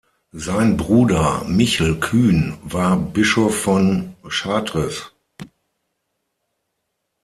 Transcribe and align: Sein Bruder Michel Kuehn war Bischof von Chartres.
Sein 0.33 0.77
Bruder 0.77 1.43
Michel 1.43 1.99
Kuehn 1.99 2.57
war 2.63 2.97
Bischof 2.97 3.55
von 3.55 4.15
Chartres. 4.27 5.11